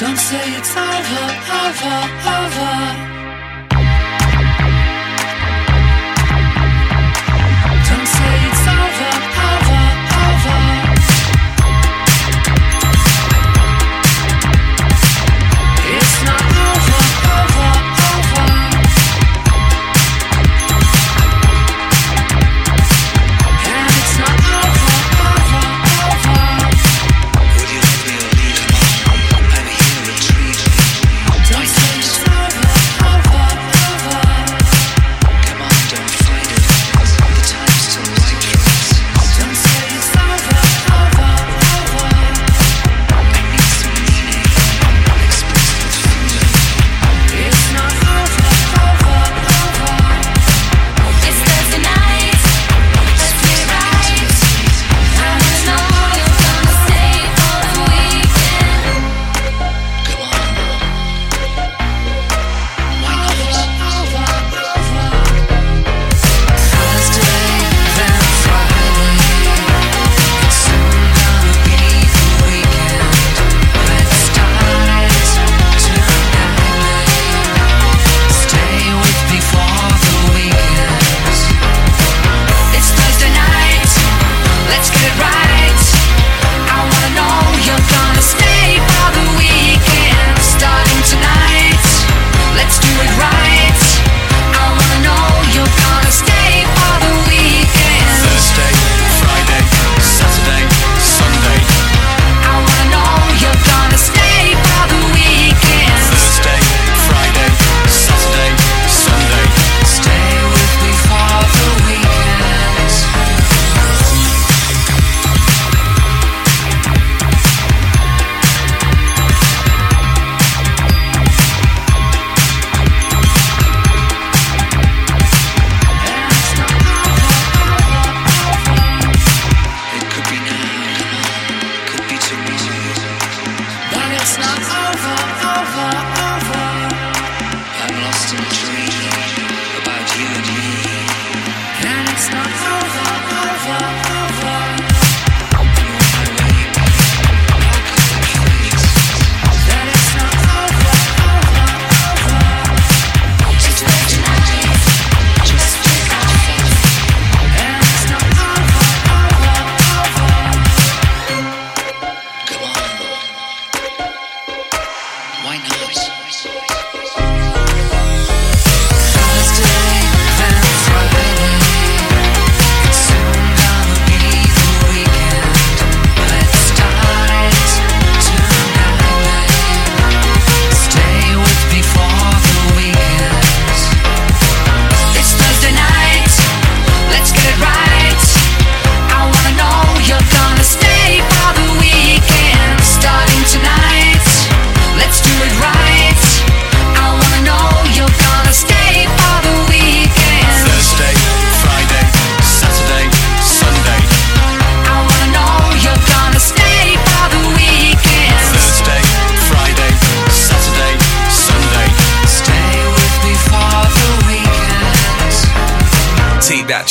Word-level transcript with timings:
Don't 0.00 0.16
say 0.16 0.54
it's 0.56 0.76
over, 0.76 1.24
over, 1.66 1.96
over. 2.36 2.67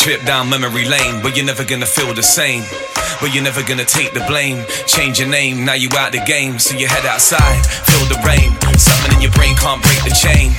trip 0.07 0.23
down 0.23 0.47
memory 0.47 0.88
lane, 0.88 1.19
but 1.19 1.35
you're 1.35 1.44
never 1.44 1.68
gonna 1.68 1.85
feel 1.85 2.16
the 2.16 2.23
same. 2.23 2.63
But 3.19 3.35
you're 3.35 3.44
never 3.44 3.59
gonna 3.59 3.84
take 3.84 4.16
the 4.16 4.23
blame. 4.23 4.63
Change 4.88 5.19
your 5.19 5.28
name, 5.28 5.68
now 5.68 5.75
you 5.75 5.91
out 6.00 6.16
the 6.16 6.23
game. 6.23 6.63
So 6.63 6.79
you 6.79 6.88
head 6.88 7.03
outside, 7.03 7.59
feel 7.84 8.07
the 8.07 8.16
rain. 8.23 8.56
Something 8.79 9.19
in 9.19 9.28
your 9.28 9.35
brain 9.35 9.51
can't 9.59 9.84
break 9.84 10.00
the 10.07 10.16
chain. 10.16 10.56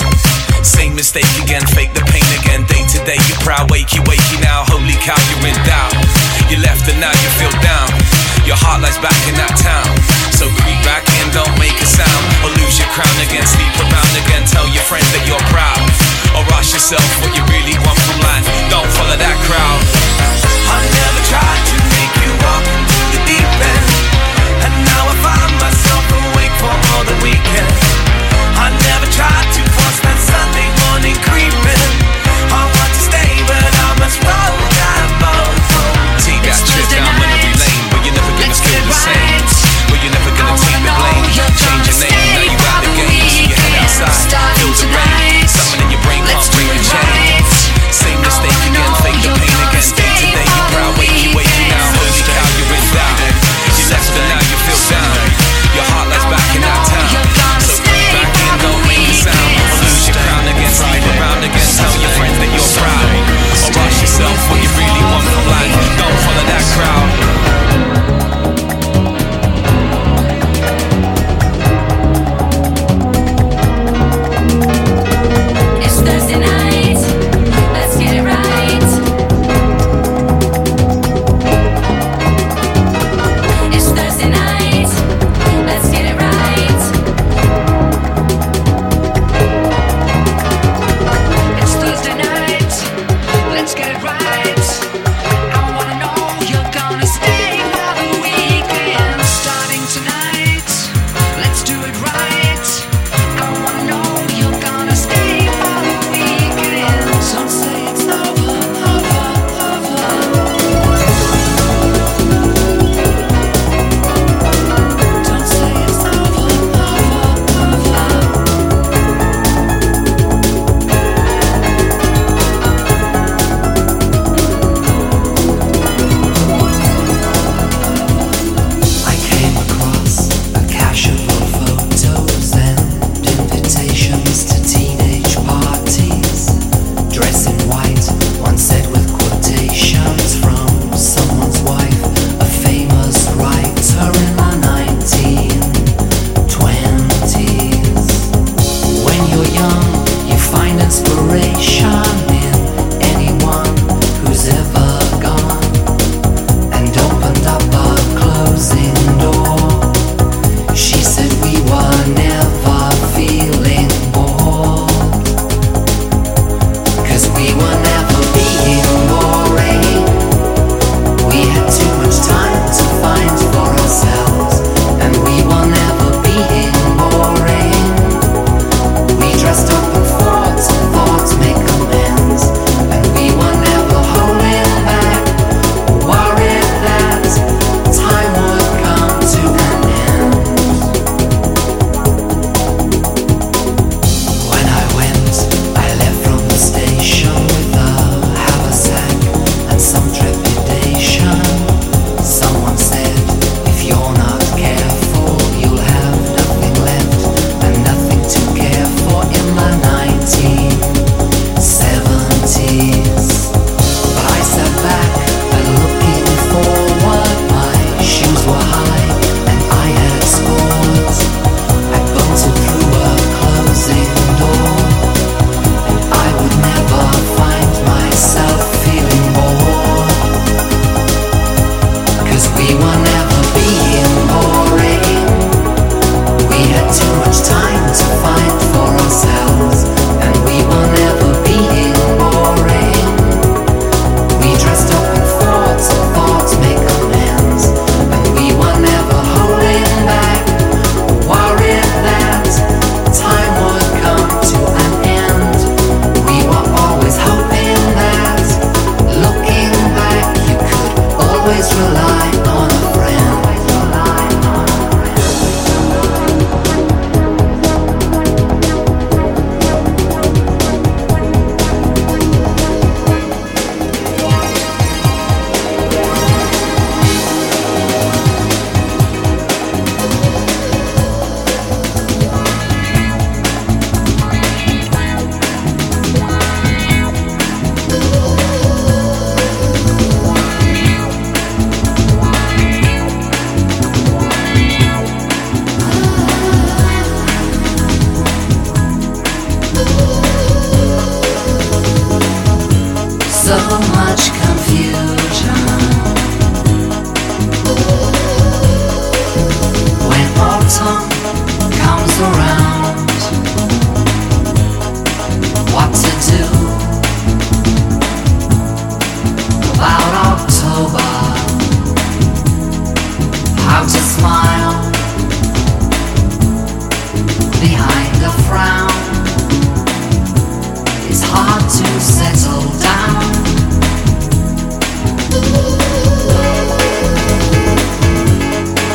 Same 0.60 0.92
mistake 0.92 1.24
again, 1.40 1.64
fake 1.72 1.96
the 1.96 2.04
pain 2.12 2.28
again. 2.44 2.68
Day 2.68 2.84
to 2.92 3.00
day, 3.08 3.16
you 3.24 3.40
proud, 3.40 3.72
wakey, 3.72 4.04
wakey 4.04 4.36
now. 4.44 4.68
Holy 4.68 5.00
cow, 5.00 5.16
you're 5.32 5.48
in 5.48 5.56
doubt. 5.64 5.96
You 6.52 6.60
left 6.60 6.84
and 6.84 7.00
now 7.00 7.16
you 7.16 7.28
feel 7.40 7.54
down. 7.64 7.88
Your 8.44 8.60
heart 8.60 8.84
lies 8.84 9.00
back 9.00 9.16
in 9.32 9.34
that 9.40 9.56
town. 9.56 9.96
So 10.36 10.44
creep 10.60 10.80
back 10.84 11.08
in, 11.24 11.24
don't 11.32 11.56
make 11.56 11.78
a 11.80 11.88
sound. 11.88 12.24
Or 12.44 12.52
lose 12.52 12.76
your 12.76 12.90
crown 12.92 13.16
again, 13.24 13.48
sleep 13.48 13.72
around 13.80 14.12
again. 14.28 14.44
Tell 14.44 14.68
your 14.68 14.84
friends 14.84 15.08
that 15.16 15.24
you're 15.24 15.40
proud. 15.48 16.07
Or 16.36 16.44
ask 16.56 16.74
yourself 16.74 17.04
what 17.22 17.32
you 17.36 17.42
really 17.48 17.76
want 17.84 17.98
from 18.04 18.18
life. 18.20 18.46
Don't 18.68 18.90
follow 18.96 19.16
that 19.16 19.36
crowd. 19.48 19.82
I 20.68 20.78
never 20.84 21.20
tried 21.28 21.62
to 21.72 21.76
make 21.96 22.12
you 22.20 22.30
walk 22.44 22.64
into 22.66 23.00
the 23.14 23.20
deep 23.24 23.50
end. 23.62 23.88
And 24.64 24.72
now 24.84 25.02
I 25.08 25.14
find 25.24 25.52
myself 25.62 26.04
awake 26.12 26.54
for 26.60 26.72
all 26.92 27.04
the 27.08 27.18
weekend. 27.24 27.72
I 28.58 28.68
never 28.90 29.08
tried 29.08 29.48
to 29.56 29.62
force 29.64 30.00
that 30.04 30.18
Sunday 30.18 30.68
morning 30.88 31.16
creeping. 31.24 31.84
I 32.52 32.62
want 32.66 32.92
to 32.92 33.02
stay, 33.06 33.32
but 33.46 33.64
I 33.64 33.90
must 34.02 34.18
run. 34.24 34.47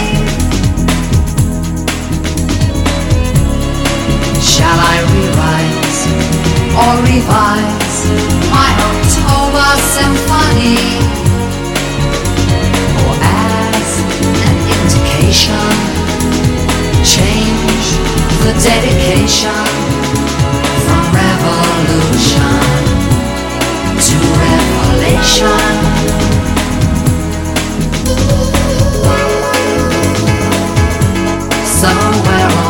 all 31.85 32.68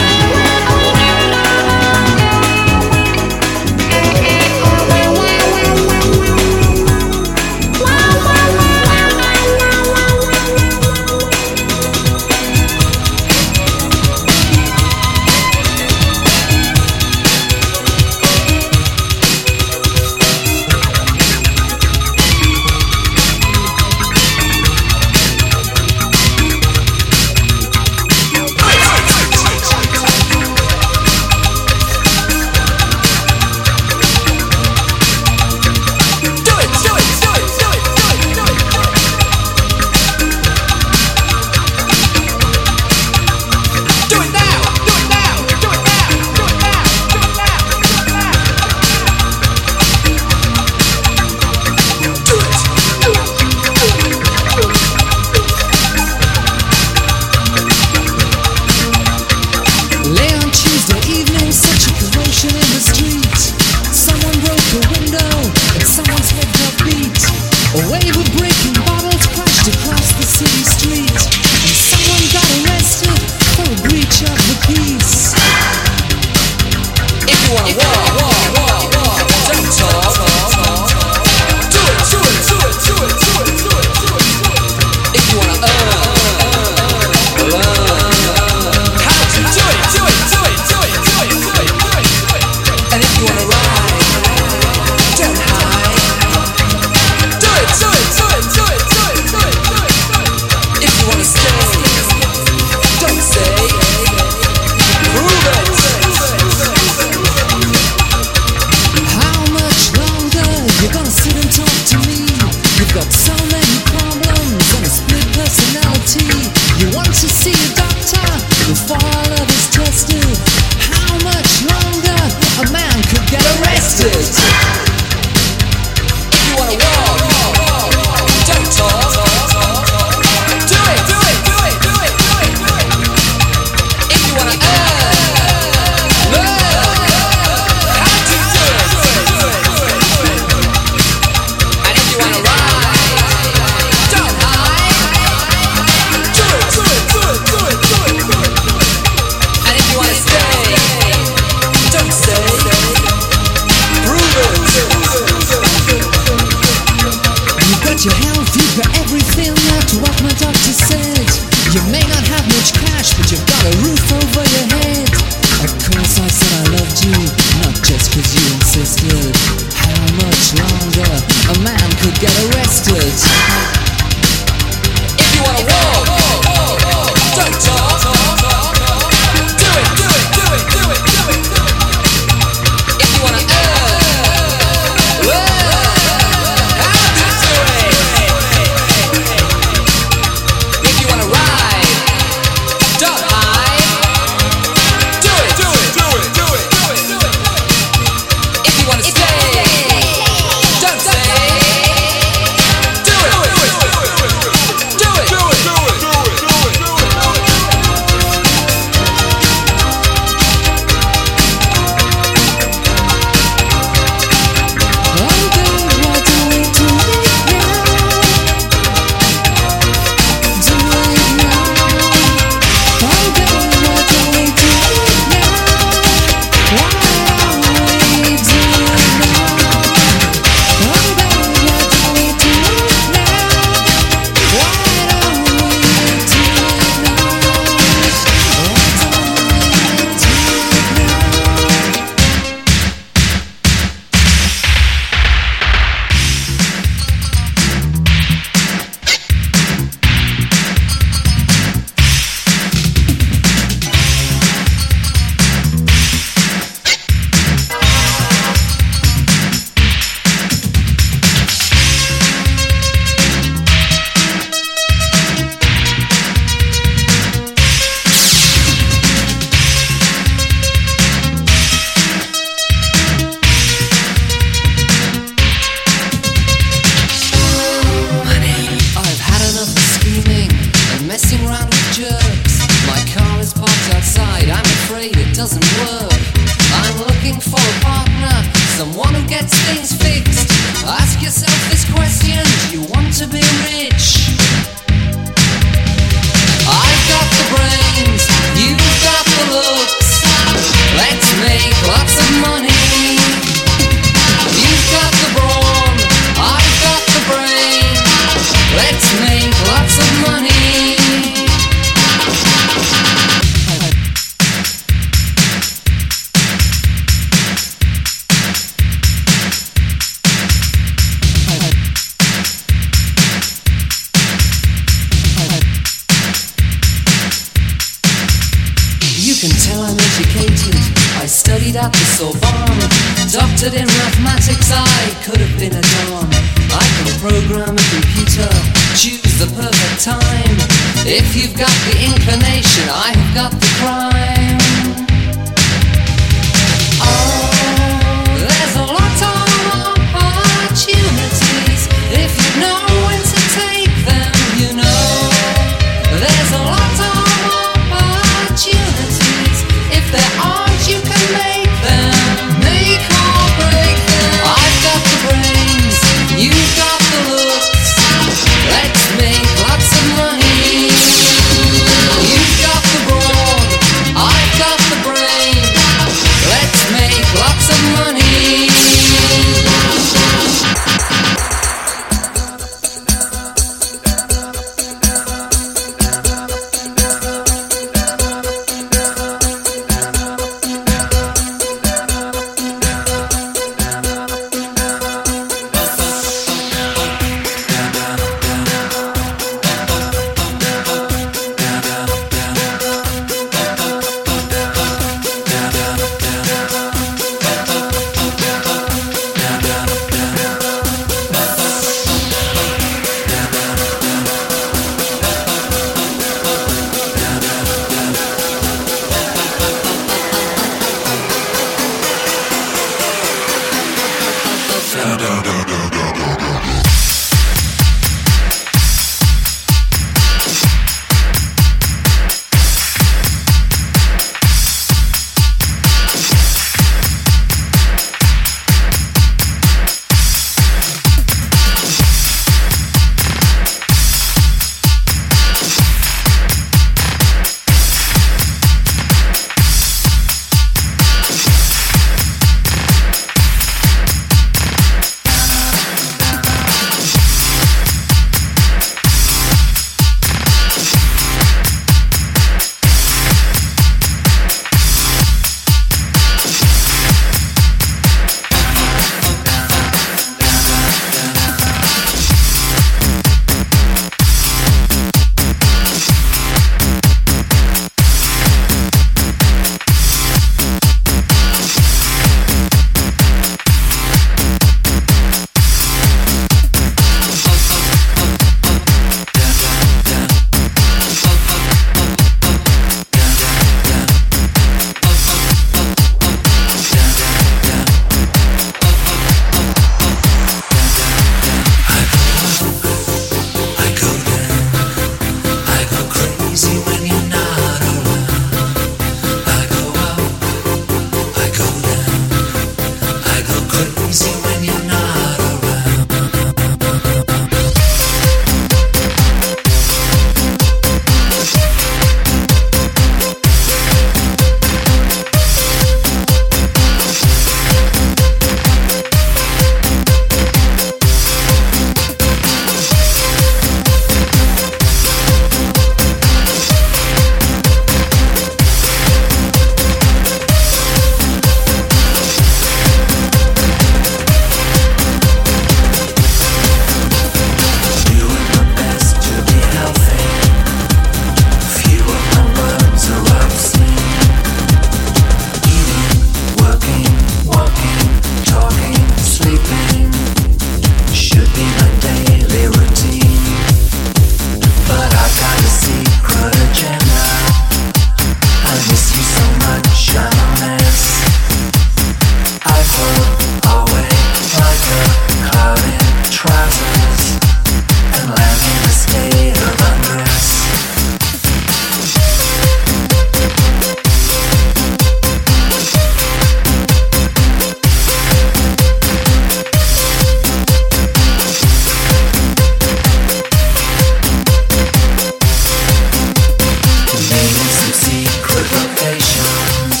secret 598.12 598.68
locations 598.78 600.00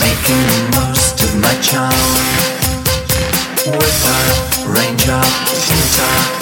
Making 0.00 0.42
the 0.52 0.60
most 0.76 1.16
of 1.22 1.32
my 1.36 1.54
charm 1.60 2.34
range 4.74 5.04
time 5.04 6.33